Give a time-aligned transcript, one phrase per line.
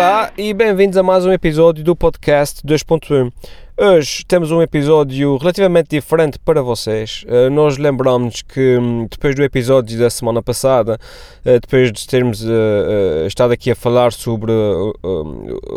[0.00, 3.30] Olá e bem-vindos a mais um episódio do podcast 2.1.
[3.76, 7.22] Hoje temos um episódio relativamente diferente para vocês.
[7.28, 10.98] Uh, nós lembramos que um, depois do episódio da semana passada,
[11.44, 14.50] uh, depois de termos uh, estado aqui a falar sobre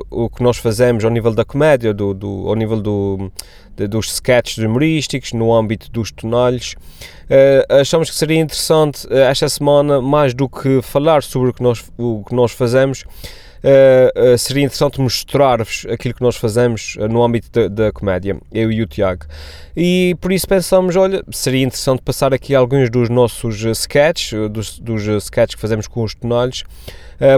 [0.09, 3.29] o que nós fazemos ao nível da comédia, do, do ao nível do,
[3.89, 6.75] dos sketches humorísticos, no âmbito dos tonalhos,
[7.67, 12.23] achamos que seria interessante esta semana, mais do que falar sobre o que nós, o
[12.25, 13.03] que nós fazemos,
[13.63, 18.37] uh, uh, seria interessante mostrar-vos aquilo que nós fazemos uh, no âmbito da, da, comédia,
[18.51, 19.25] eu e o Tiago.
[19.75, 25.03] E por isso pensamos, olha, seria interessante passar aqui alguns dos nossos sketches, dos, dos
[25.23, 26.63] sketches que fazemos com os tonalhos,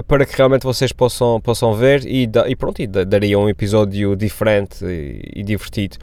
[0.08, 4.16] para que realmente vocês possam, possam ver e, da, e pronto, e daria um episódio
[4.16, 5.96] diferente e, e divertido.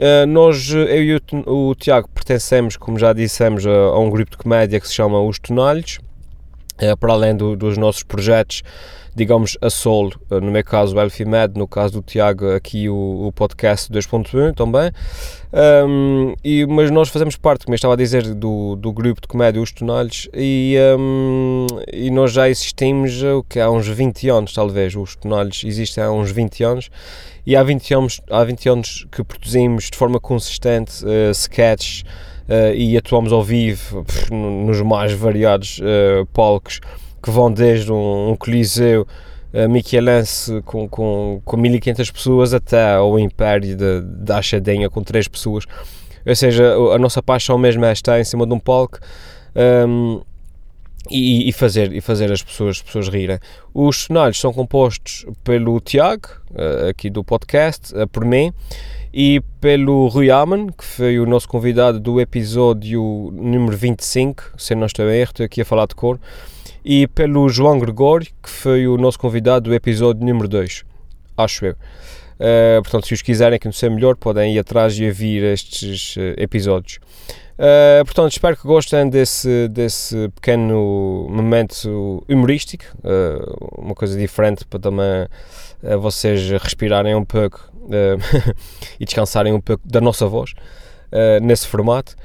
[0.00, 1.20] Uh, nós, eu e o,
[1.68, 5.20] o, Tiago, pertencemos, como já dissemos, a, a, um grupo de comédia que se chama
[5.20, 5.98] Os Tonalhos,
[6.80, 8.62] uh, para além do, dos nossos projetos
[9.14, 10.12] digamos, a solo.
[10.30, 14.54] Eh, no meu caso, o Elfimed, no caso do Tiago, aqui o, o podcast 2.1
[14.54, 14.90] também.
[15.52, 19.26] Um, e, mas nós fazemos parte, como eu estava a dizer, do, do grupo de
[19.26, 24.52] comédia Os Tonalhos e, um, e nós já existimos o que, há uns 20 anos,
[24.52, 24.94] talvez.
[24.94, 26.90] Os Tonalhos existem há uns 20 anos
[27.44, 32.02] e há 20 anos, há 20 anos que produzimos de forma consistente uh, sketches
[32.48, 36.80] uh, e atuamos ao vivo pff, nos mais variados uh, palcos
[37.22, 39.06] que vão desde um, um coliseu
[39.52, 45.64] uh, michelense com, com, com 1500 pessoas até ao império da Achadinha com 3 pessoas.
[46.26, 48.98] Ou seja, a nossa paixão mesmo é estar em cima de um palco
[49.88, 50.20] um,
[51.10, 53.38] e, e, fazer, e fazer as pessoas, as pessoas rirem.
[53.72, 58.52] Os cenários são compostos pelo Tiago, uh, aqui do podcast, uh, por mim,
[59.12, 64.86] e pelo Rui Aman, que foi o nosso convidado do episódio número 25, se não
[64.86, 66.20] estou em erro, estou aqui a falar de cor
[66.84, 70.84] e pelo João Gregório, que foi o nosso convidado do episódio número 2,
[71.36, 71.72] acho eu.
[72.40, 76.98] Uh, portanto, se os quiserem conhecer melhor, podem ir atrás e ouvir estes uh, episódios.
[77.58, 82.84] Uh, portanto, espero que gostem desse, desse pequeno momento humorístico,
[83.76, 85.28] uma coisa diferente para também
[86.00, 87.70] vocês respirarem um pouco
[88.98, 90.54] e descansarem um pouco da nossa voz
[91.42, 92.16] nesse formato.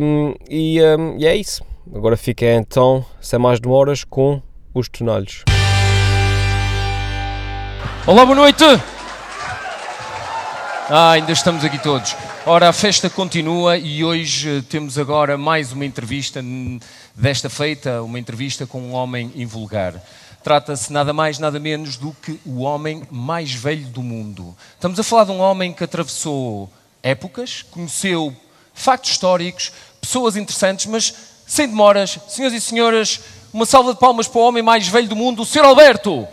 [0.00, 1.64] Um, e, um, e é isso.
[1.92, 4.40] Agora fica então, sem mais demoras, com
[4.72, 5.44] os tonalhos.
[8.06, 8.64] Olá, boa noite!
[10.88, 12.16] Ah, ainda estamos aqui todos.
[12.46, 16.42] Ora, a festa continua e hoje temos agora mais uma entrevista
[17.14, 19.94] desta feita, uma entrevista com um homem invulgar.
[20.42, 24.54] Trata-se nada mais, nada menos do que o homem mais velho do mundo.
[24.74, 26.70] Estamos a falar de um homem que atravessou
[27.02, 28.34] épocas, conheceu
[28.74, 31.14] factos históricos, pessoas interessantes, mas
[31.46, 33.20] sem demoras, senhoras e senhores,
[33.52, 35.64] uma salva de palmas para o homem mais velho do mundo, o Sr.
[35.64, 36.26] Alberto.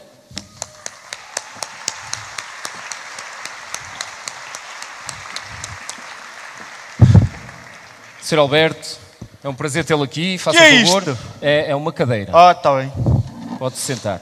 [8.22, 8.40] Sr.
[8.40, 8.98] Alberto,
[9.44, 10.38] é um prazer tê-lo aqui.
[10.38, 11.02] Faça que é favor.
[11.02, 11.18] Isto?
[11.42, 12.32] É, é uma cadeira.
[12.34, 12.92] Ah, está bem.
[13.60, 14.22] Pode-se sentar.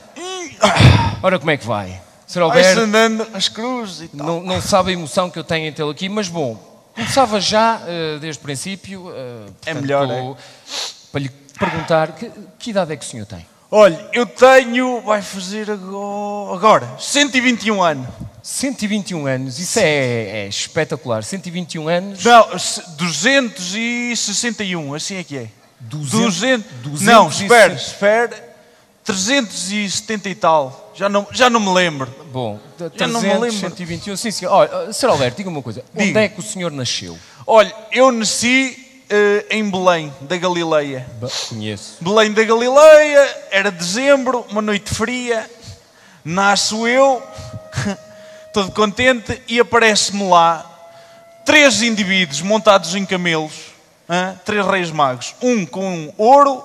[1.21, 2.01] Ora, como é que vai?
[2.25, 2.41] Sr.
[2.41, 2.81] Alberto.
[2.81, 4.25] andando as cruzes e tal.
[4.25, 6.57] Não, não sabe a emoção que eu tenho em tê-lo aqui, mas bom,
[6.99, 9.07] começava já uh, desde o princípio.
[9.07, 10.35] Uh, portanto, é melhor, é?
[11.11, 13.45] para lhe perguntar que, que, idade é que o senhor tem?
[13.71, 18.07] Olha, eu tenho, vai fazer agora, agora 121 anos.
[18.41, 19.83] 121 anos, isso é,
[20.45, 21.23] é, espetacular.
[21.23, 22.23] 121 anos.
[22.23, 22.47] Não,
[22.97, 25.47] 261, assim é que é.
[25.81, 28.49] 200, 200 não, espera, espera.
[29.05, 30.88] 370 e tal.
[30.99, 32.13] Já não, já não me lembro.
[32.29, 33.57] Bom, 300, já não me lembro.
[33.57, 34.45] 121, sim, sim.
[34.45, 35.05] Olha, Sr.
[35.05, 35.81] Alberto, diga uma coisa.
[35.93, 36.09] Diga.
[36.09, 37.17] Onde é que o senhor nasceu?
[37.47, 41.07] Olha, eu nasci uh, em Belém, da Galileia.
[41.47, 41.95] conheço.
[42.01, 45.49] Belém da Galileia, era dezembro, uma noite fria,
[46.21, 47.23] nasço eu,
[48.51, 50.65] todo contente, e aparece-me lá
[51.45, 53.53] três indivíduos montados em camelos,
[54.09, 54.37] hein?
[54.43, 56.61] três reis magos, um com ouro,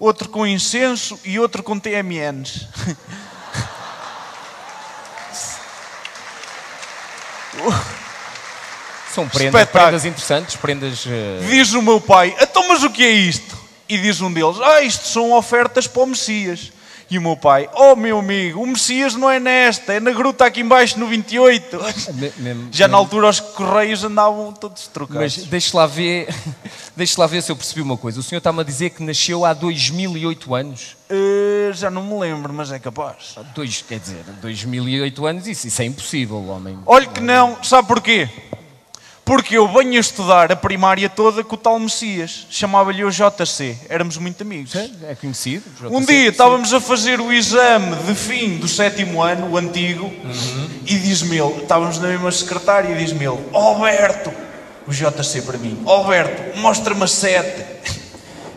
[0.00, 2.66] outro com incenso e outro com TMNs.
[9.14, 11.06] São prendas, prendas interessantes, prendas.
[11.06, 11.10] Uh...
[11.48, 13.56] Diz o meu pai, então, mas o que é isto?
[13.88, 16.72] E diz um deles, ah, isto são ofertas para o Messias.
[17.14, 20.46] E o meu pai, oh meu amigo, o Messias não é nesta, é na gruta
[20.46, 21.78] aqui embaixo no 28.
[22.72, 25.36] Já na altura os correios andavam todos trocados.
[25.36, 26.26] Mas deixe lá ver,
[26.96, 28.18] deixe lá ver se eu percebi uma coisa.
[28.18, 30.96] O senhor está-me a dizer que nasceu há 2008 anos?
[31.08, 33.36] Uh, já não me lembro, mas é capaz.
[33.54, 36.76] Dois, quer dizer, 2008 anos, isso, isso é impossível, homem.
[36.84, 38.28] Olha que não, sabe porquê?
[39.24, 42.46] Porque eu venho a estudar a primária toda com o tal Messias.
[42.50, 43.78] Chamava-lhe o JC.
[43.88, 44.72] Éramos muito amigos.
[45.08, 45.64] É conhecido?
[45.90, 50.12] Um dia estávamos a fazer o exame de fim do sétimo ano, o antigo,
[50.86, 54.30] e diz-me ele, estávamos na mesma secretária, e diz-me ele, "Oh, Alberto,
[54.86, 57.64] o JC para mim, "Oh, Alberto, mostra-me a sete.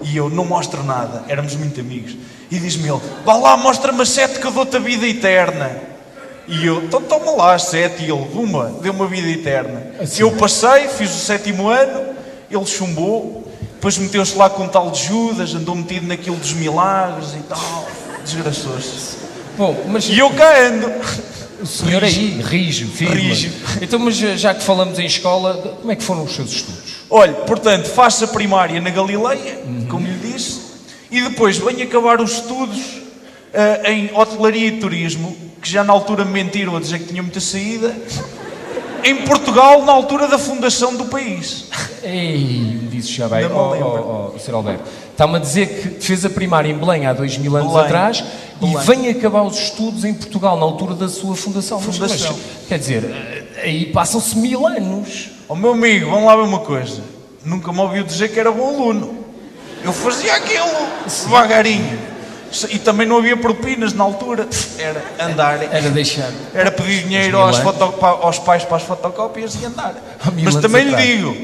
[0.02, 2.16] E eu não mostro nada, éramos muito amigos.
[2.52, 5.97] E diz-me ele, vá lá, mostra-me a sete que eu dou-te a vida eterna.
[6.48, 9.88] E eu, então toma lá a sete, e ele, uma, deu-me a vida eterna.
[10.18, 12.16] Eu passei, fiz o sétimo ano,
[12.50, 17.44] ele chumbou, depois meteu-se lá com tal de Judas, andou metido naquilo dos milagres e
[17.50, 17.88] tal,
[18.24, 19.18] desgraçou-se.
[19.58, 20.90] Bom, mas E eu cá ando.
[21.62, 23.22] o senhor aí, rijo, firme.
[23.22, 23.52] Rijo.
[23.82, 26.96] Então, mas já que falamos em escola, como é que foram os seus estudos?
[27.10, 29.60] Olha, portanto, faço a primária na Galileia,
[29.90, 30.62] como lhe disse,
[31.12, 33.07] e depois venho acabar os estudos
[33.58, 37.24] ah, em hotelaria e turismo, que já na altura me mentiram a dizer que tinha
[37.24, 37.96] muita saída,
[39.04, 41.66] em Portugal, na altura da fundação do país.
[42.04, 44.54] Ei, disse já bem, oh, oh, oh, Sr.
[44.54, 44.84] Alberto.
[45.12, 45.68] Está-me a dizer
[45.98, 47.86] que fez a primária em Belém há dois mil anos Belém.
[47.86, 48.24] atrás
[48.62, 48.76] Belém.
[48.76, 51.80] e vem acabar os estudos em Portugal na altura da sua fundação.
[51.80, 52.36] Fundação.
[52.38, 55.32] mas, quer dizer, eh, aí passam-se mil anos.
[55.50, 57.02] Ó meu amigo, vamos lá ver uma coisa.
[57.44, 59.26] Nunca me ouviu dizer que era bom aluno.
[59.84, 60.68] Eu fazia aquilo
[61.06, 62.17] devagarinho.
[62.70, 64.48] E também não havia propinas na altura.
[64.78, 65.62] Era andar.
[65.64, 66.32] Era deixar.
[66.54, 69.96] Era pedir dinheiro Os aos, aos pais para as fotocópias e andar.
[70.44, 71.36] Mas também lhe digo,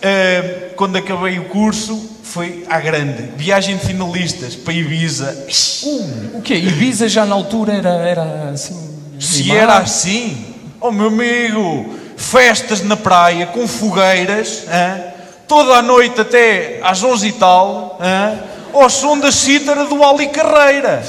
[0.00, 3.30] eh, quando acabei o curso, foi à grande.
[3.36, 5.46] Viagem de finalistas para Ibiza.
[5.82, 6.54] Uh, o quê?
[6.54, 8.90] Ibiza já na altura era, era assim.
[9.20, 9.58] Se animado?
[9.58, 10.44] era assim,
[10.80, 15.12] oh meu amigo, festas na praia com fogueiras, hã?
[15.46, 18.38] toda a noite até às 11 e tal, hã?
[18.72, 21.04] Ao som da cítara do Ali Carreira.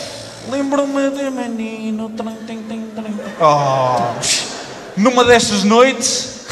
[0.49, 2.11] Lembro-me de menino.
[3.39, 4.13] Oh,
[4.97, 6.45] numa dessas noites,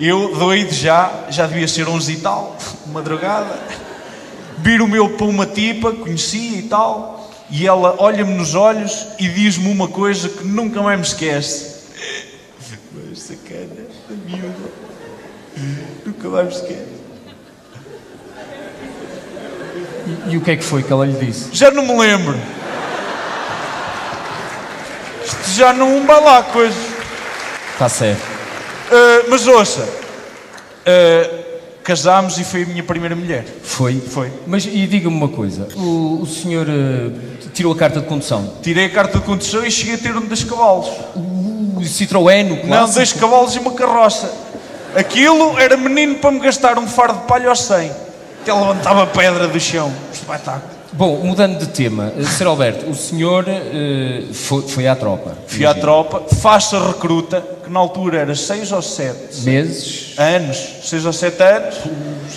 [0.00, 2.56] eu doido já, já devia ser 11 e tal,
[2.86, 3.58] madrugada,
[4.58, 9.28] vir o meu para uma tipa, conhecia e tal, e ela olha-me nos olhos e
[9.28, 11.78] diz-me uma coisa que nunca mais me esquece.
[12.92, 14.70] Mas sacana, a miúda,
[16.06, 16.97] nunca mais me esquece.
[20.26, 21.50] E, e o que é que foi que ela lhe disse?
[21.52, 22.38] Já não me lembro.
[25.24, 26.06] Isto já não
[26.52, 26.76] coisa.
[27.72, 28.22] Está certo.
[28.90, 29.86] Ah, mas ouça,
[30.86, 31.30] ah,
[31.84, 33.44] casámos e foi a minha primeira mulher.
[33.62, 34.00] Foi?
[34.00, 34.32] Foi.
[34.46, 37.10] Mas e diga-me uma coisa: o, o senhor eh,
[37.54, 38.54] tirou a carta de condução?
[38.62, 40.88] Tirei a carta de condução e cheguei a ter um dos cavalos.
[41.16, 42.94] O Citroën, o Não, clássico?
[42.94, 44.30] dois cavalos e uma carroça.
[44.96, 48.07] Aquilo era menino para me gastar um fardo de palha aos 100.
[48.48, 49.92] Até levantava pedra do chão.
[50.10, 50.78] Espetáculo.
[50.92, 52.46] Bom, mudando de tema, eh, Sr.
[52.46, 55.36] Alberto, o senhor eh, foi, foi à tropa.
[55.46, 60.14] Fui à tropa, faço a recruta, que na altura era 6 ou 7 Meses.
[60.16, 61.74] anos, 6 ou 7 anos,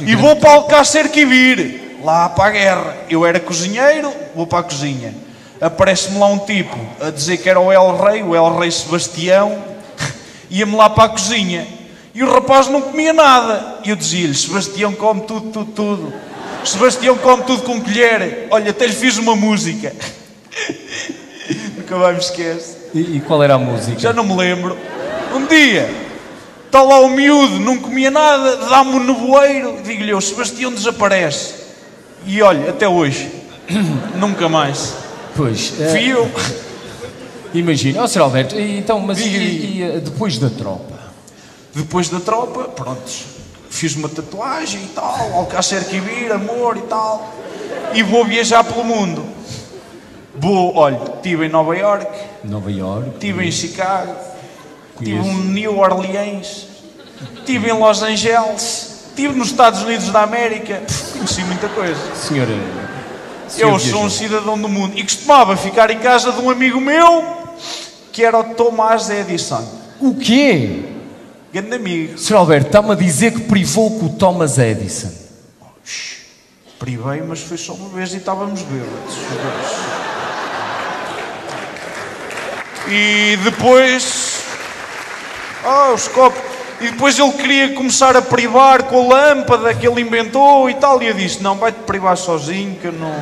[0.01, 2.97] e vou para Alcácer Quibir, lá para a guerra.
[3.09, 5.15] Eu era cozinheiro, vou para a cozinha.
[5.61, 9.63] Aparece-me lá um tipo a dizer que era o El Rei, o El Rei Sebastião,
[10.51, 11.65] ia-me lá para a cozinha.
[12.13, 13.79] E o rapaz não comia nada.
[13.85, 16.13] E eu dizia-lhe: Sebastião come tudo, tudo, tudo.
[16.63, 18.47] Sebastião come tudo com colher.
[18.51, 19.93] Olha, até lhe fiz uma música.
[21.77, 22.77] Nunca mais me esquece.
[22.93, 23.99] E, e qual era a música?
[23.99, 24.77] Já não me lembro.
[25.33, 25.89] Um dia,
[26.65, 29.81] está lá o miúdo, não comia nada, dá-me um nevoeiro.
[29.83, 31.61] Digo-lhe: o Sebastião desaparece.
[32.25, 33.31] E olha, até hoje,
[34.19, 34.93] nunca mais.
[35.35, 36.29] Pois, eh, Fui eu.
[37.53, 38.03] imagina.
[38.03, 38.21] Ó, Sr.
[38.21, 41.00] Alberto, e então, mas e, Diga, e, eh, depois da tropa?
[41.73, 43.11] Depois da tropa, pronto,
[43.69, 47.33] fiz uma tatuagem e tal, Alcácer Quibir, amor e tal.
[47.93, 49.25] E vou viajar pelo mundo.
[50.35, 52.07] Vou, olha, estive em Nova York,
[52.43, 53.09] Nova York.
[53.13, 54.15] estive em Chicago,
[54.93, 56.67] estive em New Orleans,
[57.35, 60.75] estive em Los Angeles, estive nos Estados Unidos da América.
[60.75, 62.15] Pff, Conheci muita coisa.
[62.15, 66.41] Senhor, eh, senhor Eu sou um cidadão do mundo e costumava ficar em casa de
[66.41, 67.41] um amigo meu
[68.11, 69.63] que era o Thomas Edison.
[69.99, 70.83] O quê?
[71.53, 72.17] Grande amigo.
[72.17, 72.35] Sr.
[72.35, 75.11] Alberto, está-me a dizer que privou com o Thomas Edison.
[76.79, 79.15] Privei, mas foi só uma vez e estávamos bêbados.
[82.87, 84.43] E depois.
[85.63, 86.41] Ah, os copos.
[86.79, 91.03] E depois ele queria começar a privar com a lâmpada que ele inventou e tal.
[91.03, 93.13] E eu disse: Não, vai-te privar sozinho, que eu não.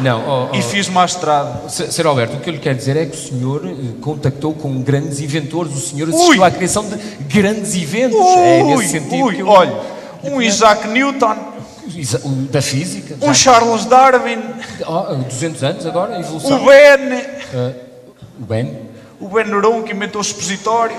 [0.00, 0.88] Não, ó, ó, E fiz.
[0.88, 2.06] S- Sr.
[2.06, 3.70] Alberto, o que eu lhe quero dizer é que o senhor eh,
[4.00, 6.14] contactou com grandes inventores, o senhor Ui!
[6.14, 8.18] assistiu à criação de grandes eventos.
[8.36, 9.46] é nesse sentido ui, que eu...
[9.48, 9.74] olha,
[10.24, 11.36] um Isaac Newton,
[12.50, 13.14] Da física.
[13.22, 14.38] um já- Charles Darwin,
[14.86, 16.62] Oh, 200 anos agora, a evolução.
[16.62, 17.20] o Ben,
[18.40, 18.78] O Ben?
[19.20, 20.96] o Ben Neuron que inventou o expositório.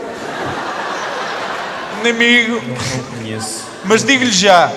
[2.02, 2.62] inimigo.
[2.66, 3.64] Não conheço.
[3.84, 4.72] Mas digo-lhe já,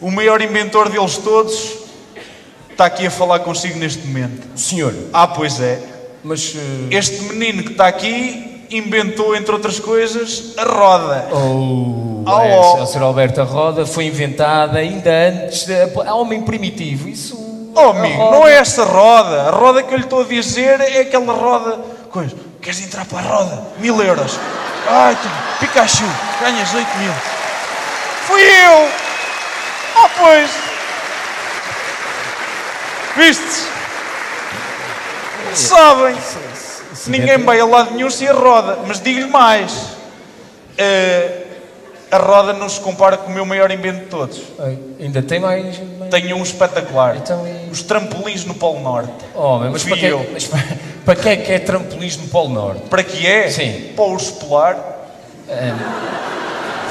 [0.00, 1.77] o maior inventor deles todos
[2.78, 4.46] está aqui a falar consigo neste momento.
[4.56, 5.80] Senhor, Ah, pois é.
[6.22, 6.54] mas.
[6.56, 11.28] eh, Este menino que está aqui inventou, entre outras coisas, a roda.
[11.32, 12.86] Oh, Oh, é, oh.
[12.86, 13.02] Sr.
[13.02, 17.08] Alberto, a roda foi inventada ainda antes da homem primitivo.
[17.08, 17.36] Isso.
[17.74, 19.42] Oh, a amigo, não é essa roda.
[19.48, 21.78] A roda que eu lhe estou a dizer é aquela roda.
[22.10, 22.36] Coisa.
[22.60, 23.62] Queres entrar para a roda?
[23.78, 24.38] Mil euros.
[24.86, 25.28] Ai, tu,
[25.60, 26.04] Pikachu,
[26.40, 27.12] ganhas 8 mil.
[28.26, 28.88] Fui eu!
[29.96, 30.50] Ah, pois!
[33.18, 33.66] Vistes?
[35.54, 36.16] Sabem?
[37.08, 38.78] Ninguém vai a lado nenhum sem a roda.
[38.86, 39.72] Mas digo-lhe mais:
[40.76, 41.42] eh,
[42.10, 44.40] a roda não se compara com o meu maior invento de todos.
[44.58, 45.64] Ai, Ainda tem mais.
[45.98, 47.16] mais- Tenho um espetacular.
[47.16, 49.12] Então, e- Os trampolins no Polo Norte.
[49.34, 50.26] Oh, mas para que, eu.
[50.32, 50.62] mas para,
[51.04, 52.82] para que é que é trampolins no Polo Norte?
[52.88, 53.50] Para que é?
[53.50, 53.92] Sim.
[53.94, 54.76] Para o urso polar.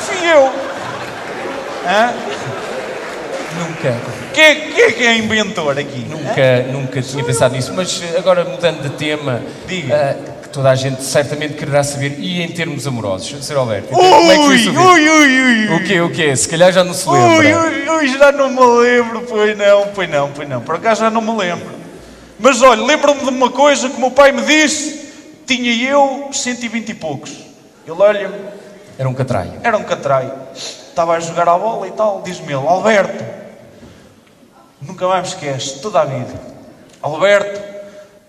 [0.01, 0.51] Fui eu.
[1.87, 2.13] Hã?
[3.57, 3.95] Nunca,
[4.37, 6.05] Quem é, quem é que é inventor aqui?
[6.07, 7.73] nunca, nunca tinha pensado nisso.
[7.75, 9.95] Mas agora mudando de tema, Diga.
[9.95, 13.57] eh, que toda a gente certamente quererá saber, e em termos amorosos, Sr.
[13.57, 13.87] Alberto?
[13.91, 14.69] então, como é que foi Ui, isso?
[14.79, 16.35] ui, ui, ui, O quê, o quê?
[16.35, 17.61] Se calhar já não se Ui, lembra.
[17.63, 20.61] ui, ui, já não me lembro, pois não, pois não, pois não.
[20.61, 21.71] Por acaso já não me lembro.
[22.37, 25.07] Mas olha, lembro-me de uma coisa que o meu pai me disse.
[25.47, 27.31] Tinha eu 120 e poucos.
[27.87, 28.35] Ele olha-me,
[28.99, 29.53] Era um catraio.
[29.63, 30.31] Era um catraio.
[30.55, 32.21] Estava a jogar à bola e tal.
[32.23, 33.23] Diz-me ele, Alberto,
[34.81, 36.39] nunca mais me esqueces, toda a vida.
[37.01, 37.61] Alberto,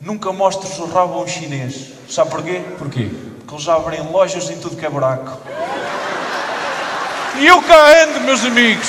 [0.01, 1.93] nunca mostres o rabo a um chinês.
[2.09, 2.63] Sabe porquê?
[2.79, 3.11] Porquê?
[3.39, 5.39] Porque eles já abrem lojas em tudo que é buraco.
[7.39, 8.89] E eu cá ando, meus amigos.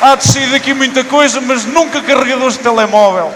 [0.00, 3.32] Há de sair daqui muita coisa, mas nunca carregadores de telemóvel.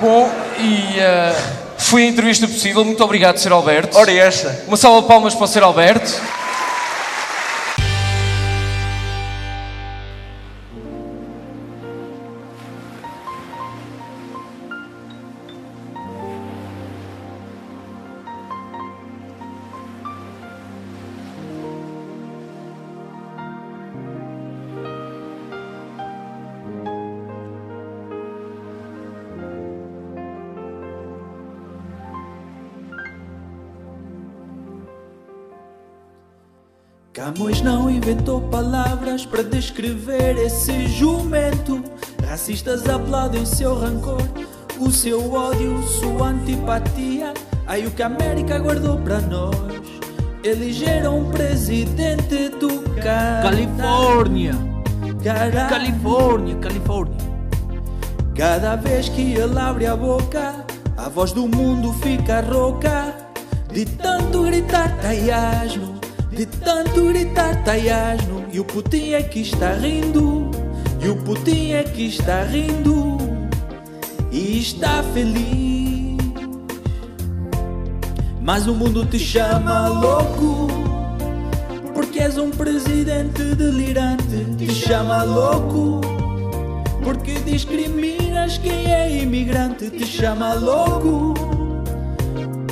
[0.00, 1.34] Bom, e eh,
[1.78, 2.84] foi a entrevista possível.
[2.84, 3.52] Muito obrigado, Sr.
[3.52, 3.96] Alberto.
[3.96, 4.64] Ora, e esta?
[4.66, 5.62] Uma salva de palmas para o Sr.
[5.62, 6.20] Alberto.
[37.12, 41.84] Camões não inventou palavras para descrever esse jumento.
[42.26, 44.22] Racistas aplaudem seu rancor,
[44.80, 47.34] o seu ódio, sua antipatia.
[47.66, 49.54] Aí o que a América guardou para nós.
[50.42, 53.42] Elegeram um presidente do Canadá.
[53.42, 54.54] Califórnia,
[55.22, 55.68] Caralho.
[55.68, 57.16] Califórnia, Califórnia.
[58.34, 60.64] Cada vez que ele abre a boca,
[60.96, 63.14] a voz do mundo fica rouca.
[63.70, 65.91] De tanto gritar, taiasno.
[66.42, 68.46] De tanto gritar, taiasno.
[68.52, 70.50] E o Putin é que está rindo.
[71.00, 73.16] E o Putin é que está rindo.
[74.32, 76.18] E está feliz.
[78.40, 80.66] Mas o mundo te chama louco.
[81.94, 84.44] Porque és um presidente delirante.
[84.58, 86.00] Te chama louco.
[87.04, 91.34] Porque discriminas quem é imigrante, te chama louco.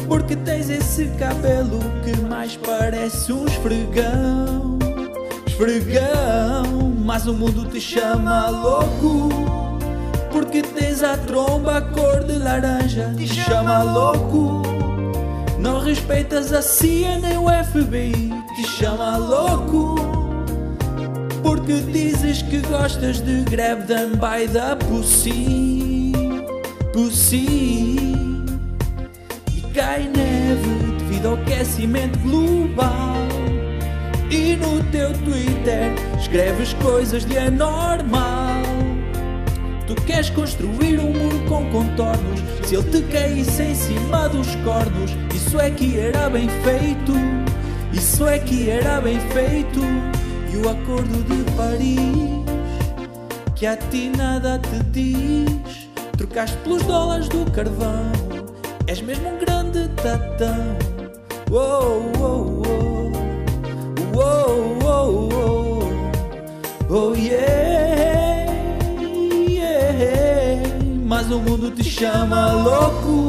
[0.09, 2.21] Porque tens esse cabelo que
[2.57, 4.79] parece um esfregão.
[5.47, 9.29] Esfregão, mas o mundo te chama louco.
[10.33, 14.63] Porque tens a tromba cor de laranja, te chama louco.
[15.59, 19.97] Não respeitas a CIA nem o FBI, te chama louco.
[21.43, 26.13] Porque dizes que gostas de grab them by the pussy
[26.93, 27.97] Pussy
[29.55, 30.30] E cai neve
[31.21, 33.15] devido ao aquecimento global.
[34.31, 38.63] E no teu Twitter escreves coisas de anormal.
[39.87, 42.41] Tu queres construir um muro com contornos.
[42.65, 47.13] Se ele te caísse em cima dos cornos Isso é que era bem feito.
[47.93, 49.81] Isso é que era bem feito.
[50.53, 52.45] E o acordo de Paris
[53.57, 55.89] Que a ti nada te diz.
[56.17, 58.13] Trocaste pelos dólares do carvão.
[58.87, 60.90] És mesmo um grande tatão
[71.21, 73.29] Mas o mundo te chama louco.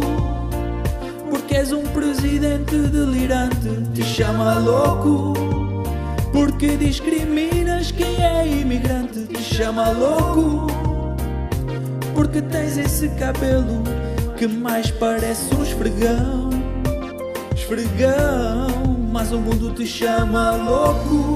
[1.30, 3.70] Porque és um presidente delirante.
[3.94, 5.34] Te chama louco.
[6.32, 9.26] Porque discriminas quem é imigrante.
[9.26, 10.68] Te chama louco.
[12.14, 13.84] Porque tens esse cabelo
[14.38, 16.41] Que mais parece um esfregão
[17.72, 21.34] Esfregão mas o mundo te chama louco.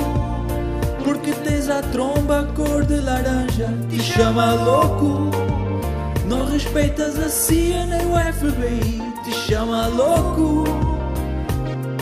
[1.03, 5.29] Porque tens a tromba cor de laranja, te chama louco.
[6.27, 10.65] Não respeitas a CIA nem o FBI, te chama louco.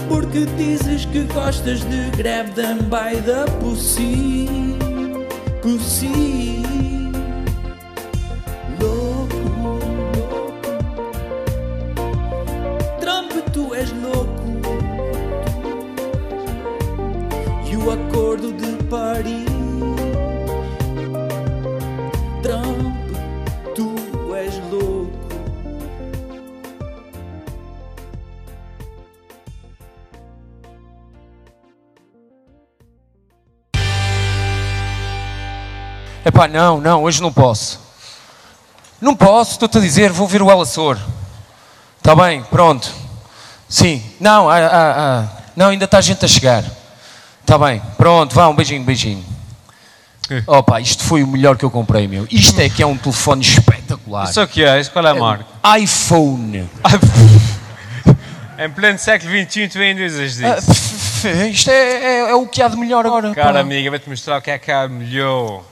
[0.08, 4.48] Porque dizes que gostas de grab them by the pussy,
[5.62, 6.73] pussy.
[18.94, 19.48] Paris.
[22.44, 22.96] Trump,
[23.74, 25.12] tu és louco.
[36.24, 37.80] Epá, não, não, hoje não posso.
[39.02, 40.62] Não posso, estou-te a dizer, vou ver o El.
[40.62, 42.94] Está bem, pronto.
[43.68, 46.83] Sim, não, ah, ah, ah, não, ainda está gente a chegar.
[47.44, 49.24] Está bem, pronto, vá, um beijinho, beijinho.
[50.48, 52.26] Opa, isto foi o melhor que eu comprei, meu.
[52.32, 54.30] Isto é que é um telefone espetacular.
[54.30, 54.80] Isso é que é?
[54.80, 55.46] Isso qual é a marca?
[55.78, 56.70] iPhone.
[58.58, 61.28] Em pleno século XXI tu ainda usas Ah, disso.
[61.52, 63.34] isto é, é- é o que há de melhor agora.
[63.34, 63.60] Cara pá.
[63.60, 65.64] amiga, vou-te mostrar o que é que há melhor.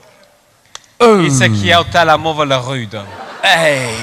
[1.00, 1.22] Ah.
[1.26, 3.06] Isso aqui é o telemóvel Arruda.
[3.42, 3.96] Ei,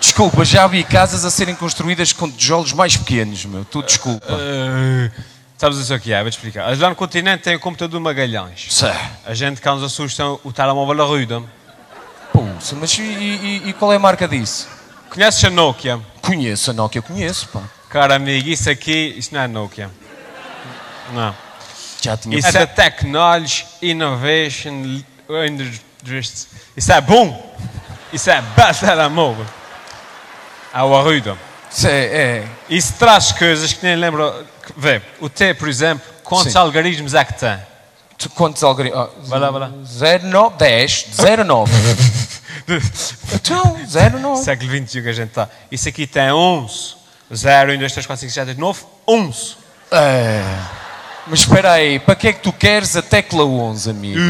[0.00, 3.64] desculpa, já vi casas a serem construídas com tijolos mais pequenos, meu.
[3.64, 4.32] Tu desculpa.
[4.34, 5.10] Uh,
[5.60, 6.22] sabes isso o que é?
[6.22, 6.76] Vou-te explicar.
[6.78, 8.66] Lá no continente tem o computador Magalhães.
[8.72, 8.94] Sé.
[9.26, 11.42] A gente cá nos assusta o telemóvel Arruda.
[12.32, 14.68] Pulsa, mas e, e- e qual é a marca disso?
[15.10, 16.00] Conheces a Nokia?
[16.22, 17.62] Conheço, a Nokia conheço, pá.
[17.88, 19.90] Cara amigo, isso aqui, isso não é Nokia.
[21.12, 21.34] Não.
[22.00, 25.02] Já tinha Isso é Technology Innovation
[25.48, 26.48] Industries.
[26.76, 27.56] Isso é bom.
[28.12, 29.46] Isso é bom telemóvel.
[30.72, 31.36] É o Arruda.
[31.84, 32.48] É, é.
[32.68, 34.32] Isso traz coisas que nem lembro.
[34.76, 36.58] Vê, o T, por exemplo, quantos Sim.
[36.58, 37.58] algarismos é que tem?
[38.18, 39.08] Tu, quantos algoritmos?
[39.24, 39.72] Vai lá, vai lá.
[40.22, 41.06] 09, 10,
[41.46, 41.72] 09.
[43.34, 44.42] então, 09.
[44.42, 45.48] Século XXI que a gente está.
[45.70, 47.00] Isso aqui tem 11.
[47.32, 48.84] 0, 1, 2, 3, 4, 5, 6, 7, 8, 9.
[49.06, 49.56] 11.
[49.92, 50.42] É.
[51.26, 54.20] Mas espera aí, para que é que tu queres a tecla 11, amigo?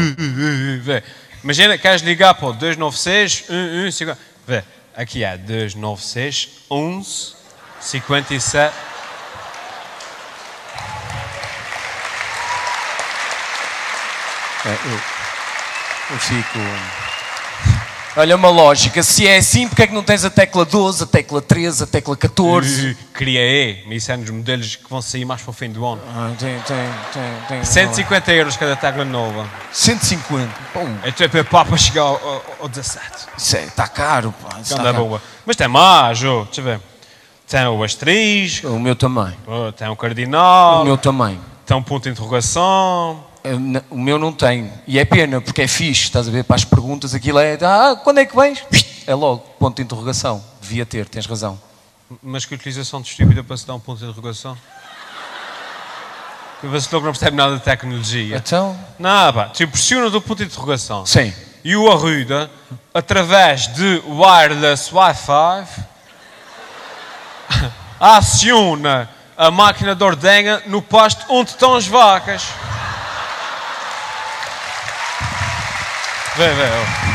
[0.81, 1.03] Vê.
[1.43, 4.17] Imagina, queres ligar para o 296 11 50.
[4.19, 4.30] Vê,
[4.95, 7.35] aqui é 296 11
[7.79, 8.73] 57.
[14.63, 15.01] É, eu,
[16.11, 17.00] eu fico.
[18.17, 21.05] Olha uma lógica, se é assim, porque é que não tens a tecla 12, a
[21.07, 22.97] tecla 13, a tecla 14?
[23.17, 25.85] Queria E, mas isso é nos modelos que vão sair mais para o fim do
[25.85, 26.01] ano.
[26.13, 27.63] Ah, tem, tem, tem, tem.
[27.63, 29.47] 150 euros cada tecla nova.
[29.71, 30.51] 150.
[30.73, 33.01] Pô, É é para chegar ao, ao, ao 17.
[33.37, 34.59] isso é, está caro, pá.
[34.59, 35.05] Isso Anda tá caro.
[35.05, 35.21] boa.
[35.45, 36.81] Mas tem mais, oh, deixa eu ver.
[37.47, 39.33] Tem o asterisco, O meu também.
[39.47, 41.39] oh, tem o cardinal, O meu também.
[41.65, 43.30] tem um ponto de interrogação.
[43.89, 44.71] O meu não tem.
[44.85, 46.43] E é pena, porque é fixe, estás a ver?
[46.43, 47.57] Para as perguntas, aquilo é.
[47.61, 48.63] Ah, quando é que vens?
[49.07, 50.43] É logo, ponto de interrogação.
[50.61, 51.59] Devia ter, tens razão.
[52.21, 54.55] Mas que utilização de estúpida para se dar um ponto de interrogação?
[56.61, 58.37] Que você logo não percebe nada de tecnologia.
[58.37, 58.77] Então?
[58.99, 61.03] Não, pá, tu pressionas o ponto de interrogação.
[61.07, 61.33] Sim.
[61.63, 62.49] E o Arruda,
[62.93, 65.65] através de wireless Wi-Fi,
[67.99, 72.43] aciona a máquina de ordenha no pasto onde estão as vacas.
[76.37, 76.45] Vê.
[76.49, 77.11] ó.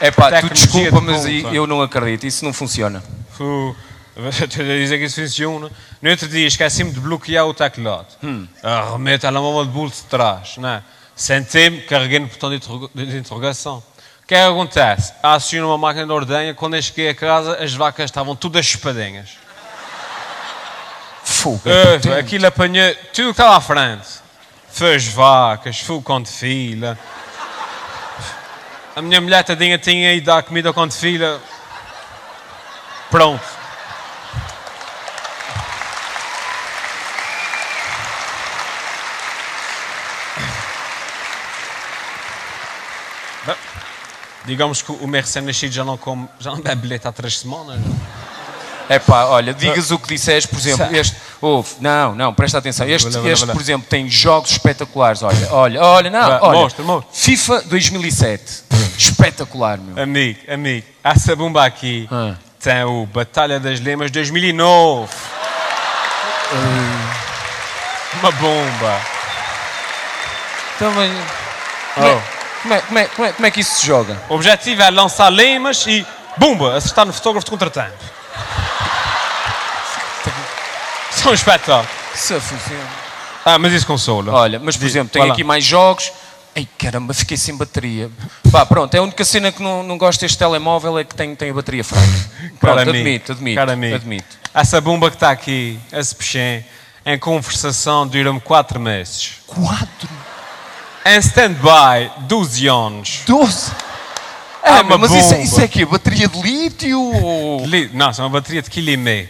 [0.00, 1.24] É pá, tu desculpa, de mas
[1.54, 2.26] eu não acredito.
[2.26, 3.02] Isso não funciona.
[3.32, 3.74] Fu-
[4.16, 5.70] Estou a dizer que isso funciona.
[6.02, 8.08] No outro dia esqueci-me de bloquear o teclado.
[8.22, 8.46] Hum.
[8.62, 10.56] Arremete a telemóvel de bolso de trás.
[10.58, 10.82] Né?
[11.14, 13.78] Sentei-me, carreguei no botão de, interroga- de interrogação.
[13.78, 15.12] O que é que acontece?
[15.22, 16.52] Aciono uma máquina de ordenha.
[16.54, 19.30] Quando eu cheguei a casa, as vacas estavam todas espadinhas.
[21.24, 21.62] Fogo.
[21.66, 24.22] Uh, aquilo apanhou tudo que estava à frente.
[24.94, 26.98] As vacas, foi o conto de fila.
[28.96, 31.40] A minha mulher tadinha tinha ido dar comida de fila.
[33.10, 33.44] Pronto.
[44.44, 47.80] Digamos que o meu recém-nascido já não come, já não bebe bilhete há três semanas.
[48.92, 51.16] É pá, olha, digas o que disseste, por exemplo, este.
[51.40, 52.86] Ouve, não, não, presta atenção.
[52.86, 55.22] Este, este por exemplo, tem jogos espetaculares.
[55.22, 56.58] Olha, olha, olha, não, olha.
[56.58, 57.08] mostra, mostra.
[57.12, 58.64] FIFA 2007.
[58.98, 60.02] Espetacular, meu.
[60.02, 62.34] Amigo, amigo, essa bomba aqui Ah.
[62.60, 65.10] tem o Batalha das Lemas 2009.
[68.20, 69.00] Uma bomba.
[70.78, 71.12] Também.
[71.96, 72.60] Oh.
[72.62, 74.20] Como, é, como, é, como, é, como é que isso se joga?
[74.28, 77.92] O objetivo é lançar lemas e Bumba, acertar no fotógrafo de contratempo.
[81.22, 81.88] Isso é um espetáculo.
[82.40, 82.88] Funciona.
[83.44, 84.32] Ah, mas isso consola.
[84.32, 85.34] Olha, mas por exemplo, vai lá.
[85.34, 86.10] aqui mais jogos.
[86.54, 88.10] Ei, caramba, fiquei sem bateria.
[88.50, 91.34] Pá, pronto, é a única cena que não, não gosto deste telemóvel é que tem,
[91.36, 92.06] tem a bateria fraca.
[92.60, 93.94] Pronto, Cara amigo, admito, admito, cara amigo.
[93.94, 94.36] admito.
[94.52, 96.64] Essa bomba que está aqui, esse pechem,
[97.06, 99.34] em conversação dura-me 4 meses.
[99.46, 100.08] Quatro,
[101.06, 103.20] Em stand-by, 12 anos.
[103.26, 103.70] doze.
[104.62, 105.42] É Ah, uma mas isso, é- bomba.
[105.44, 107.64] isso é aqui, bateria de lítio ou...
[107.64, 109.28] Li- Não, são uma bateria de quilo e meio.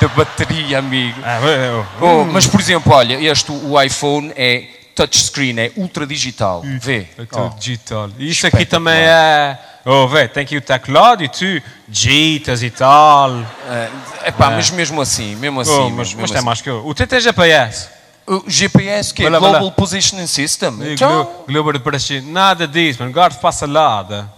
[0.00, 1.20] Da bateria, amigo.
[1.22, 6.62] Ah, eu- Oh, mas, por exemplo, olha, este, o iPhone é touchscreen, é ultra digital.
[6.64, 7.06] Vê.
[7.18, 7.58] É tudo Oh.
[7.58, 8.08] digital.
[8.18, 9.58] Isto aqui também é.
[9.84, 11.44] Oh, vê, tem aqui o teclado e tu
[11.88, 13.30] digitas e tal.
[13.68, 15.70] É, epá, mas mesmo assim, mesmo assim.
[15.70, 16.46] Oh, mas mesmo mas tem assim.
[16.46, 16.86] mais que eu.
[16.86, 17.88] O tem GPS.
[18.26, 19.30] O GPS, que é.
[19.30, 20.78] Global Positioning System.
[20.98, 22.20] Glo- de Paraxi.
[22.20, 23.12] Nada disso, mano.
[23.12, 24.30] Garfo para a salada.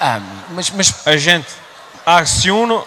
[0.00, 1.48] ah, mas, mas, A gente
[2.04, 2.82] aciona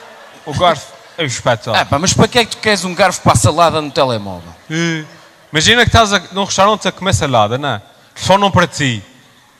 [0.45, 0.98] o garfo.
[1.19, 1.75] É o espetáculo.
[1.75, 3.91] ah, pá, mas para que é que tu queres um garfo para a salada no
[3.91, 4.53] telemóvel?
[5.51, 7.81] Imagina que estás a, num restaurante a comer salada, não é?
[8.15, 9.03] Telefonam para ti.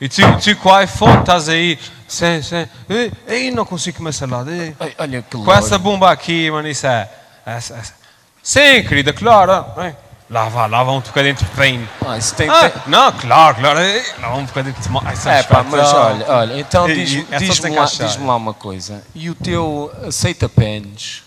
[0.00, 1.78] E tu, tu com o iPhone estás aí.
[2.08, 2.66] Sim, sim.
[2.88, 4.50] Eh, Ei, não consigo comer salada.
[4.80, 7.08] Ai, olha que Com essa bomba aqui, mano, isso é.
[7.44, 7.94] essa- essa-
[8.42, 9.52] Sim, querida, claro.
[9.78, 9.94] eh.
[10.30, 11.88] Lava, lava um bocadinho de pepino.
[12.06, 13.80] Ah, isso tem, Ah, tem- não, claro, claro.
[14.22, 15.28] Lava um bocadinho de tomate.
[15.28, 18.36] É pá, mas olha, olha, então E- diz- e é só diz-me lá, diz lá
[18.36, 19.02] uma coisa.
[19.14, 21.24] E o teu aceita pens?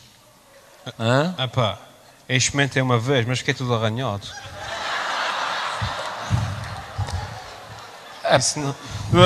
[1.00, 1.34] Hã?
[1.38, 1.78] Ah pá,
[2.28, 4.28] eu experimentei uma vez, mas fiquei tudo arranhado.
[8.39, 8.76] Isso não-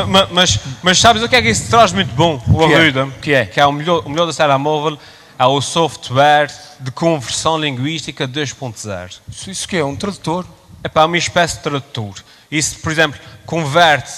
[0.07, 2.41] Ma- Mas, mas sabes o que é que isso traz muito bom?
[2.47, 2.77] O Que é?
[2.77, 3.07] Arruda.
[3.21, 3.45] Que é?
[3.45, 4.99] Que é o melhor, o melhor da telemóvel
[5.39, 6.47] é o software
[6.79, 9.19] de conversão linguística 2.0.
[9.29, 9.83] Isso, isso que é?
[9.85, 10.45] Um tradutor?
[10.83, 12.15] É para uma espécie de tradutor.
[12.51, 14.11] Isso, por exemplo, converte,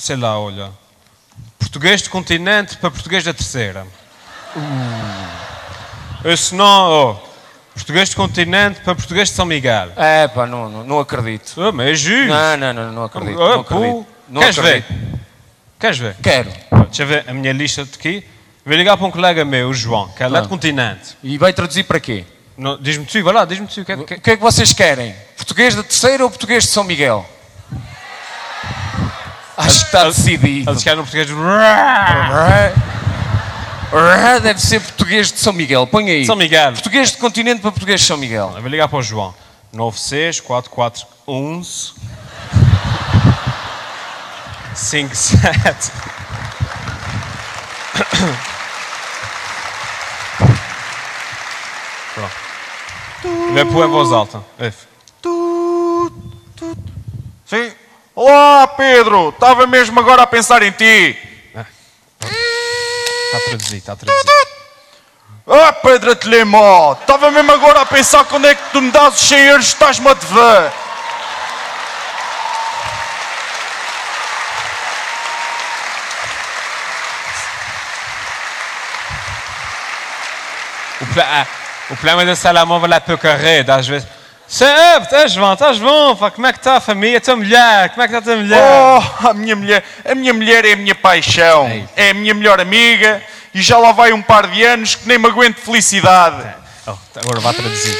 [0.00, 0.70] sei lá, olha,
[1.58, 3.86] português do continente para português da terceira.
[4.56, 4.62] Ou
[6.36, 7.16] se não, oh,
[7.74, 9.88] português do continente para português de São Miguel.
[9.96, 11.60] É pá, não, não, não acredito.
[11.60, 12.28] Ah, mas é justo.
[12.28, 13.42] Não, não, não, não acredito.
[13.42, 14.06] Ah, Não acredito.
[14.28, 14.88] Não Queres acredito.
[14.88, 15.20] ver?
[15.80, 16.16] Queres ver?
[16.22, 16.50] Quero.
[16.86, 18.24] Deixa eu ver a minha lista de aqui.
[18.64, 20.42] Vou ligar para um colega meu, o João, que é lá Ah.
[20.42, 21.16] do continente.
[21.22, 22.24] E vai traduzir para quê?
[22.80, 23.80] Diz-me tu, vai lá, diz-me tu.
[23.80, 25.14] o Que, O que, que é que vocês querem?
[25.36, 27.26] Português da terceira ou português de São Miguel?
[29.56, 30.70] Acho que está decidido.
[30.70, 31.28] eles querem um português.
[34.42, 35.86] Deve ser português de São Miguel.
[35.86, 36.24] Põe aí.
[36.24, 36.72] São Miguel.
[36.72, 38.52] Português de continente para português de São Miguel.
[38.54, 39.34] Eu vou ligar para o João.
[39.72, 41.92] 964411
[44.74, 45.92] 57
[52.14, 52.32] Pronto.
[53.52, 54.42] Vai pôr em voz alta.
[54.58, 54.86] F.
[57.46, 57.72] Sim.
[58.14, 59.28] Olá, Pedro.
[59.28, 61.31] Estava mesmo agora a pensar em ti.
[63.32, 64.30] Está a traduzir, está a traduzir.
[65.46, 66.92] Ah, Pedro Telemó.
[66.92, 70.08] Estava mesmo agora a pensar quando é que tu me dás os 100 euros estás-me
[70.08, 70.72] a dever.
[81.00, 81.46] O, pla- ah,
[81.90, 84.08] o problema desse telemóvel é pouca rede, às vezes.
[84.52, 87.88] Sempre, estás bom, estás bom, pá, como é que está a família, a tua mulher,
[87.88, 88.60] como é que está a tua mulher?
[88.60, 89.82] Oh, a minha mulher.
[90.04, 91.88] A minha mulher é a minha paixão.
[91.96, 93.22] É a minha melhor amiga.
[93.54, 96.54] E já lá vai um par de anos que nem me aguento de felicidade.
[96.86, 97.96] Oh, agora vá traduzir.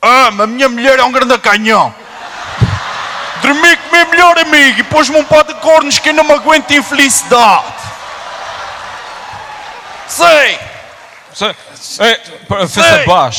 [0.00, 1.92] Ah, mas a minha mulher é um grande canhão.
[3.42, 6.22] Dormi com o meu melhor amigo e pôs-me um pó de cornos que eu não
[6.22, 7.64] me aguento de infelicidade.
[10.06, 10.73] Sei!
[12.00, 12.20] Ei,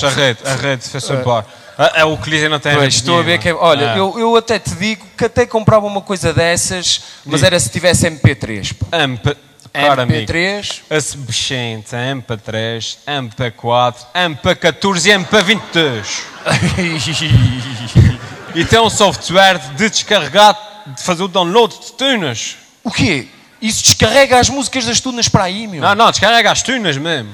[0.06, 1.48] a rede, a rede fez abaixo.
[1.78, 3.54] É, é o que dizem não tem Pois, estou a ver que é.
[3.54, 3.98] Olha, Ah.
[3.98, 8.08] eu, eu até te digo que até comprava uma coisa dessas, mas era se tivesse
[8.10, 8.74] MP3.
[8.74, 8.98] pá.
[9.00, 9.36] MP,
[9.74, 10.32] cara, amigo.
[10.32, 10.82] MP3.
[10.90, 16.24] Esse bichinho tem MP3, MP4, MP14 e MP22.
[18.56, 22.56] E tem um software de descarregar, de fazer o download de tunas.
[22.84, 23.28] o quê?
[23.62, 25.82] Isso descarrega as músicas das tunas para aí, meu?
[25.82, 27.34] Não, não, descarrega as tunas mesmo.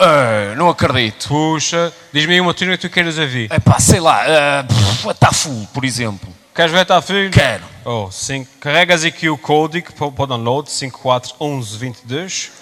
[0.00, 1.28] Ah, não acredito.
[1.28, 3.50] Puxa, diz-me aí uma tuna que tu queiras ouvir.
[3.50, 4.24] É pá, sei lá,
[4.64, 6.32] pff, a Tafu, por exemplo.
[6.54, 7.30] Queres ver, tá filho?
[7.30, 7.64] Quero.
[7.84, 12.52] Oh, cinco, carregas aqui o código para para o download, 541122.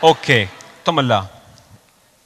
[0.00, 0.48] Ok,
[0.84, 1.28] toma lá.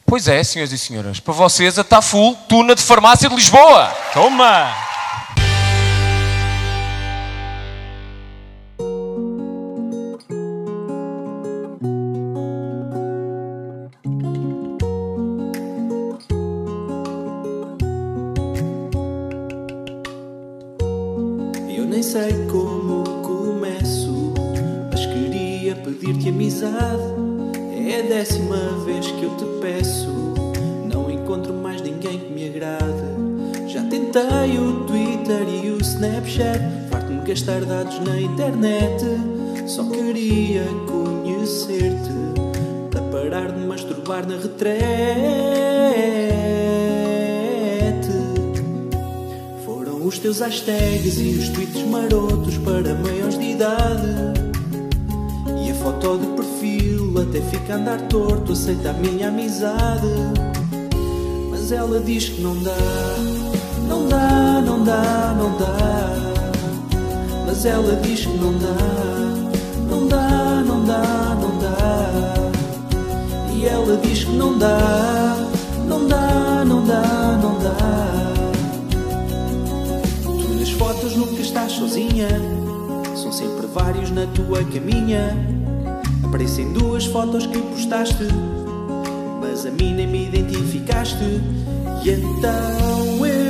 [0.07, 1.21] Pois é, senhores e senhoras.
[1.21, 3.87] Para vocês, a Tafu, tuna de farmácia de Lisboa.
[4.13, 4.92] Toma!
[36.91, 39.05] Farto-me gastar dados na internet.
[39.67, 42.11] Só queria conhecer-te.
[42.91, 44.73] Para parar de masturbar na retrete.
[49.65, 54.09] Foram os teus hashtags e os tweets marotos para maiores de idade.
[55.65, 60.09] E a foto de perfil até fica a andar torto, aceita a minha amizade.
[61.75, 62.77] Ela diz que não dá,
[63.89, 66.22] não dá, não dá, não dá.
[67.63, 68.75] Mas ela diz que não dá,
[69.89, 72.51] não dá, não dá, não dá.
[73.55, 75.37] E ela diz que não dá,
[75.87, 77.77] não dá, não dá, não dá.
[80.25, 82.27] Tu nas fotos nunca estás sozinha.
[83.15, 85.37] São sempre vários na tua caminha.
[86.25, 88.27] Aparecem duas fotos que postaste,
[89.41, 91.41] mas a mim nem me identificaste.
[92.03, 93.42] E então eu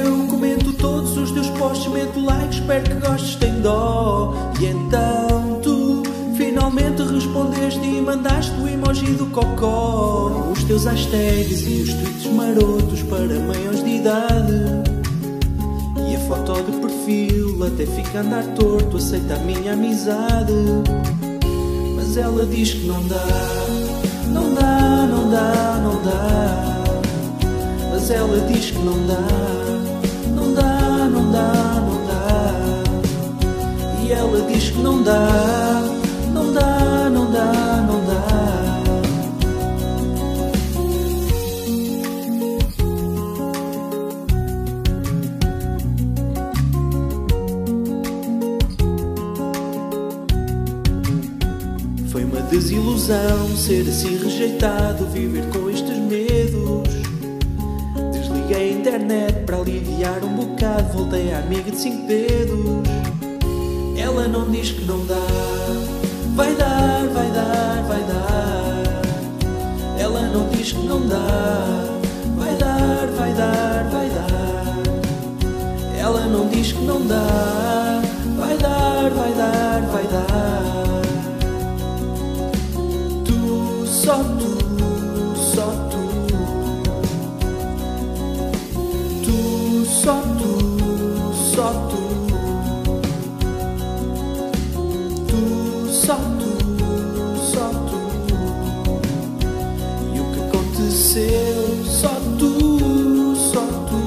[0.83, 4.35] todos os teus posts, meto like, espero que gostes, tem dó.
[4.61, 6.03] E então tu
[6.37, 10.51] finalmente respondeste e mandaste o emoji do cocó.
[10.53, 14.53] Os teus hashtags e os tweets marotos para maiores de idade.
[16.11, 20.53] E a foto de perfil até fica a andar torto, aceita a minha amizade.
[21.95, 23.25] Mas ela diz que não dá,
[24.27, 26.83] não dá, não dá, não dá.
[27.93, 29.62] Mas ela diz que não dá,
[31.33, 32.55] dá, não dá.
[34.05, 35.83] E ela diz que não dá,
[36.33, 37.53] não dá, não dá,
[37.89, 38.23] não dá.
[52.09, 56.02] Foi uma desilusão ser assim rejeitado, viver com estes.
[58.43, 62.83] Desliguei a internet para aliviar um bocado, voltei à amiga de cinco dedos.
[63.97, 65.15] Ela não diz que não dá,
[66.35, 68.83] vai dar, vai dar, vai dar.
[69.99, 71.19] Ela não diz que não dá,
[72.37, 74.83] vai dar, vai dar, vai dar.
[75.99, 78.03] Ela não diz que não dá,
[78.39, 81.02] vai dar, vai dar, vai dar.
[101.13, 101.85] Aconteceu?
[101.85, 104.03] Só tu, só tu.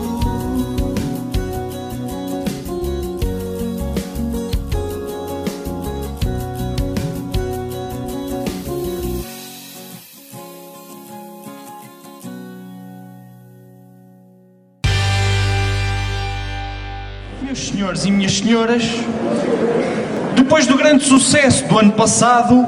[17.44, 18.84] Meus senhores e minhas senhoras,
[20.36, 22.66] depois do grande sucesso do ano passado,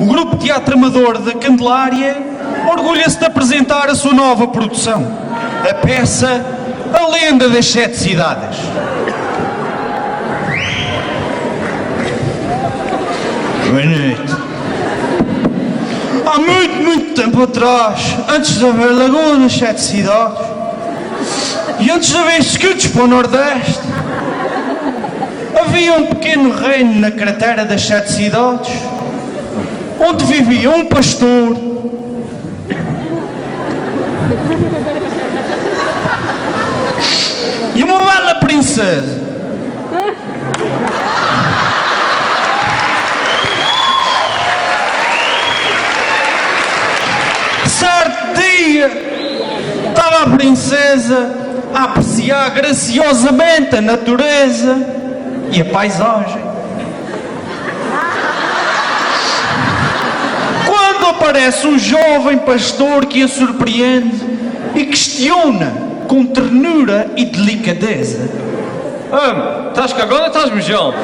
[0.00, 2.23] o Grupo Teatro Amador da Candelária
[2.68, 5.06] orgulha-se de apresentar a sua nova produção,
[5.68, 6.44] a peça
[6.92, 8.58] A Lenda das Sete Cidades.
[13.70, 14.44] Boa noite.
[16.26, 20.46] Há muito, muito tempo atrás, antes de haver Lagoa nas Sete Cidades,
[21.80, 23.80] e antes de haver escudos para o Nordeste,
[25.60, 28.72] havia um pequeno reino na cratera das Sete Cidades,
[29.98, 31.56] onde vivia um pastor.
[37.74, 37.98] E uma
[38.74, 39.20] princesa.
[47.66, 48.90] Certo dia,
[49.88, 51.32] estava a princesa
[51.72, 54.76] a apreciar graciosamente a natureza
[55.52, 56.42] e a paisagem.
[60.66, 64.16] Quando aparece um jovem pastor que a surpreende
[64.74, 65.72] e questiona
[66.08, 68.53] com ternura e delicadeza.
[69.16, 70.96] Ah, estás cagando ou estás mijando?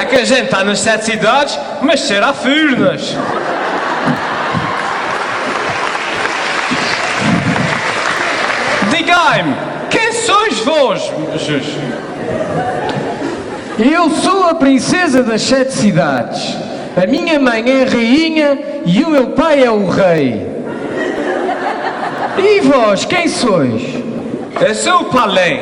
[0.00, 3.16] É que a gente está nas sete cidades, mas a furnas.
[8.88, 9.56] Digai-me,
[9.90, 11.12] quem sois vós?
[13.80, 16.65] Eu sou a princesa das sete cidades.
[16.96, 20.46] A minha mãe é a rainha e o meu pai é o rei.
[22.38, 23.82] E vós, quem sois?
[24.58, 25.60] Eu sou o Palém.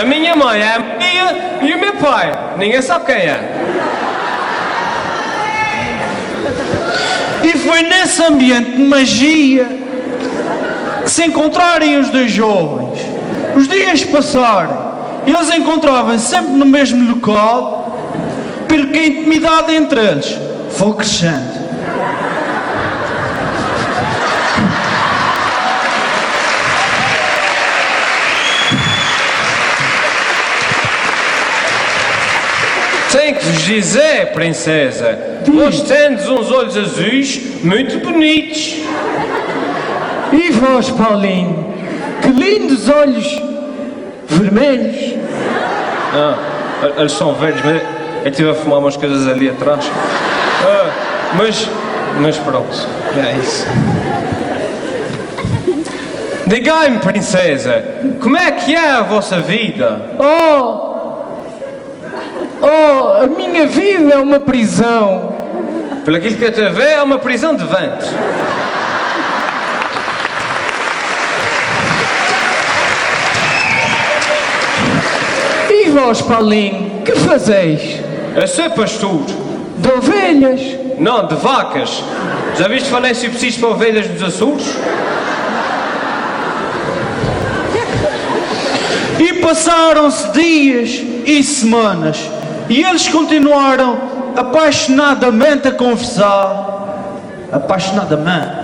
[0.00, 2.32] A minha mãe é a minha e o meu pai.
[2.58, 3.40] Ninguém sabe quem é.
[7.42, 9.66] E foi nesse ambiente de magia
[11.02, 12.79] que se encontrarem os dois jovens.
[13.60, 14.90] Os dias passaram
[15.26, 17.94] e eles encontravam-se sempre no mesmo local,
[18.66, 20.34] pelo que a intimidade entre eles
[20.70, 21.60] foi crescendo.
[33.12, 38.76] Tenho que vos dizer, princesa, vós tendes uns olhos azuis muito bonitos.
[40.32, 41.74] E vós, Paulinho?
[42.22, 43.49] Que lindos olhos
[44.30, 45.18] vermelhos.
[46.14, 46.36] Ah,
[46.96, 47.82] eles são verdes, mas
[48.24, 49.90] eu estive a fumar umas coisas ali atrás.
[50.64, 50.90] Ah,
[51.36, 51.68] mas,
[52.20, 53.66] mas pronto, é isso.
[56.46, 57.84] Digai-me, princesa,
[58.20, 60.02] como é que é a vossa vida?
[60.18, 60.90] Oh!
[62.62, 65.34] Oh, a minha vida é uma prisão.
[66.04, 68.08] Pelo aquilo que eu te ver, é uma prisão de ventos.
[75.90, 78.00] Vós, Paulinho, que fazeis?
[78.34, 79.22] Eu sou pastor.
[79.78, 80.60] De ovelhas?
[80.98, 82.02] Não, de vacas.
[82.56, 84.76] Já viste falar em subsídios para ovelhas nos Açores?
[89.18, 92.18] E passaram-se dias e semanas
[92.68, 93.98] e eles continuaram
[94.36, 96.68] apaixonadamente a conversar.
[97.52, 98.59] Apaixonadamente.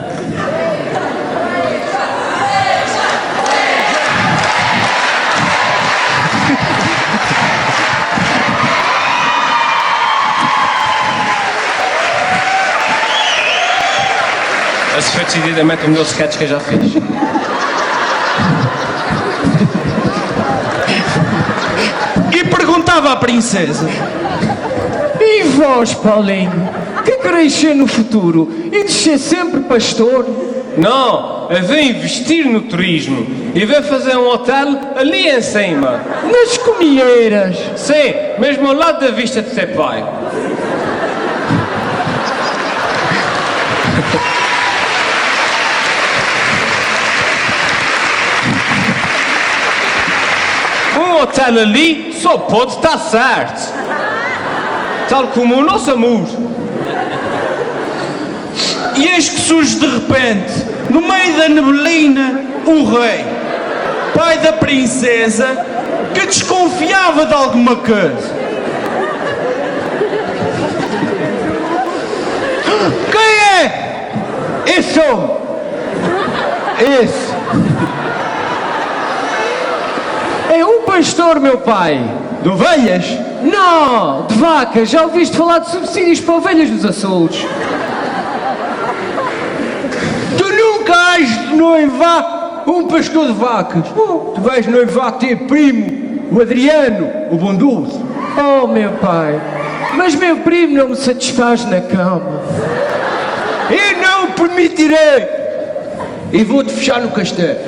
[15.25, 16.93] Decididamente o melhor sketch que eu já fiz.
[22.33, 23.89] E perguntava à princesa:
[25.21, 26.69] E vós, Paulinho,
[27.05, 30.27] que quereis ser no futuro e de ser sempre pastor?
[30.77, 36.03] Não, eu vim investir no turismo e vou fazer um hotel ali em cima.
[36.31, 37.57] Nas comieiras?
[37.77, 40.05] Sim, mesmo ao lado da vista de teu pai.
[50.99, 53.73] Um hotel ali só pode estar certo.
[55.09, 56.27] Tal como o nosso amor.
[58.97, 60.53] E eis que surge de repente,
[60.91, 63.25] no meio da neblina, o rei,
[64.15, 65.65] pai da princesa,
[66.15, 68.35] que desconfiava de alguma coisa.
[73.13, 73.21] Quem
[73.63, 74.79] é?
[74.79, 75.37] Esse homem!
[77.03, 77.27] Esse!
[80.97, 82.01] Pastor, meu pai!
[82.43, 83.05] De ovelhas?
[83.43, 84.27] Não!
[84.29, 84.89] De vacas!
[84.89, 87.45] Já ouviste falar de subsídios para ovelhas nos Açores?
[90.39, 93.85] Tu nunca has de noivar um pastor de vacas.
[93.91, 98.03] Tu vais noivar teu primo, o Adriano, o bondoso.
[98.39, 99.39] Oh, meu pai!
[99.97, 102.41] Mas meu primo não me satisfaz na cama.
[103.69, 105.29] Eu não o permitirei.
[106.33, 107.59] E vou-te fechar no castelo.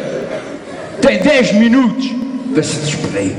[1.02, 2.18] Tem 10 minutos
[2.62, 3.36] se despedir.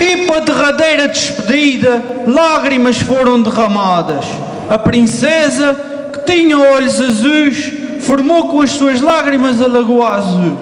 [0.00, 4.24] E para a derradeira despedida, lágrimas foram derramadas.
[4.68, 5.76] A princesa,
[6.12, 10.58] que tinha olhos azuis, formou com as suas lágrimas a Lagoa Azul.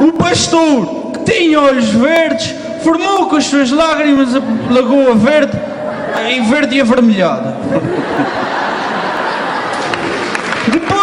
[0.00, 4.40] O pastor, que tinha olhos verdes, formou com as suas lágrimas a
[4.72, 5.58] Lagoa Verde,
[6.28, 7.56] em verde e avermelhada.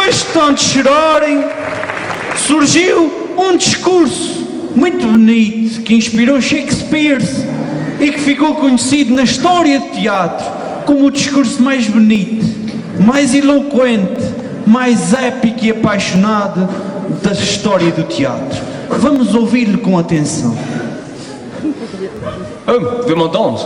[0.08, 1.43] Depois de chorarem,
[2.38, 7.22] surgiu um discurso muito bonito que inspirou Shakespeare
[7.99, 10.45] e que ficou conhecido na história de teatro
[10.86, 12.45] como o discurso mais bonito,
[13.01, 14.24] mais eloquente,
[14.66, 16.70] mais épico e apaixonado
[17.22, 18.62] da história do teatro.
[18.88, 20.58] Vamos ouvi-lo com atenção.
[22.66, 23.62] Oh, vê m'entendre?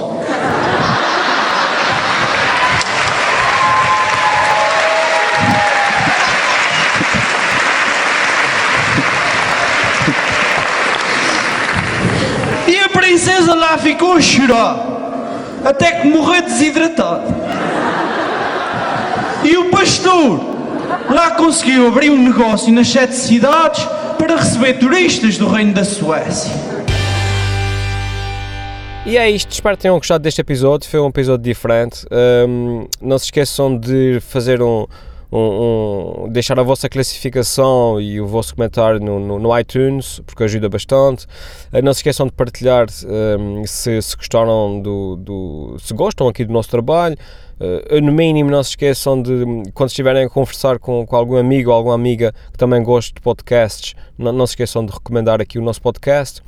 [12.67, 17.25] E a princesa lá ficou a chorar, até que morreu desidratada.
[19.43, 20.39] E o pastor
[21.09, 23.83] lá conseguiu abrir um negócio nas sete cidades
[24.17, 26.51] para receber turistas do Reino da Suécia.
[29.03, 32.05] E é isto, espero que tenham gostado deste episódio, foi um episódio diferente.
[32.47, 34.85] Um, não se esqueçam de fazer um,
[35.31, 40.43] um, um, deixar a vossa classificação e o vosso comentário no, no, no iTunes, porque
[40.43, 41.25] ajuda bastante.
[41.71, 42.87] Uh, não se esqueçam de partilhar
[43.39, 47.15] um, se, se gostaram do, do, se gostam aqui do nosso trabalho.
[47.59, 51.69] Uh, no mínimo, não se esqueçam de, quando estiverem a conversar com, com algum amigo
[51.69, 55.57] ou alguma amiga que também goste de podcasts, não, não se esqueçam de recomendar aqui
[55.57, 56.41] o nosso podcast.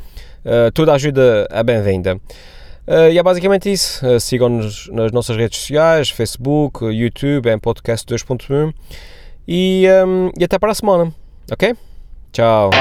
[0.44, 2.20] Uh, toda ajuda é bem-vinda.
[2.88, 4.06] Uh, e é basicamente isso.
[4.06, 8.74] Uh, Sigam-nos nas nossas redes sociais, Facebook, YouTube, em Podcast 2.1
[9.48, 11.14] e, um, e até para a semana.
[11.52, 11.76] Ok?
[12.32, 12.72] Tchau.